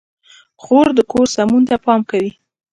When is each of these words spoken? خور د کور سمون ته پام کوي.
خور 0.63 0.87
د 0.97 0.99
کور 1.11 1.27
سمون 1.35 1.61
ته 1.69 1.75
پام 1.85 2.01
کوي. 2.09 2.31